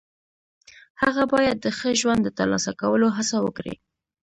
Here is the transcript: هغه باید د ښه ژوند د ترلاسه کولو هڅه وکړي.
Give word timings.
هغه 1.01 1.23
باید 1.33 1.57
د 1.61 1.67
ښه 1.77 1.89
ژوند 2.01 2.21
د 2.23 2.29
ترلاسه 2.39 2.71
کولو 2.81 3.07
هڅه 3.17 3.37
وکړي. 3.45 3.75